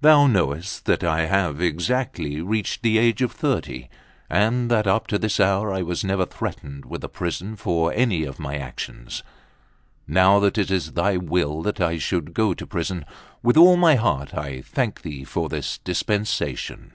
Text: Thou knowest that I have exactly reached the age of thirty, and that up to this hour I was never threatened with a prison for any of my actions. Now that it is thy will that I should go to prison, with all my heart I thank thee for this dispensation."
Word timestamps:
Thou 0.00 0.26
knowest 0.26 0.86
that 0.86 1.04
I 1.04 1.26
have 1.26 1.60
exactly 1.60 2.40
reached 2.40 2.80
the 2.80 2.96
age 2.96 3.20
of 3.20 3.30
thirty, 3.32 3.90
and 4.30 4.70
that 4.70 4.86
up 4.86 5.06
to 5.08 5.18
this 5.18 5.38
hour 5.38 5.70
I 5.70 5.82
was 5.82 6.02
never 6.02 6.24
threatened 6.24 6.86
with 6.86 7.04
a 7.04 7.10
prison 7.10 7.56
for 7.56 7.92
any 7.92 8.24
of 8.24 8.38
my 8.38 8.56
actions. 8.56 9.22
Now 10.08 10.40
that 10.40 10.56
it 10.56 10.70
is 10.70 10.92
thy 10.92 11.18
will 11.18 11.60
that 11.60 11.78
I 11.78 11.98
should 11.98 12.32
go 12.32 12.54
to 12.54 12.66
prison, 12.66 13.04
with 13.42 13.58
all 13.58 13.76
my 13.76 13.96
heart 13.96 14.32
I 14.32 14.62
thank 14.62 15.02
thee 15.02 15.24
for 15.24 15.50
this 15.50 15.76
dispensation." 15.76 16.92